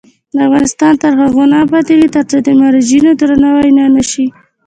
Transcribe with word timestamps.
افغانستان 0.45 0.93
تر 1.03 1.11
هغو 1.21 1.43
نه 1.51 1.57
ابادیږي، 1.65 2.07
ترڅو 2.15 2.37
د 2.45 2.47
مراجعینو 2.59 3.11
درناوی 3.19 3.69
ونشي. 3.75 4.25